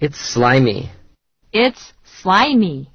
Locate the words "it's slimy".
0.00-0.90, 1.52-2.90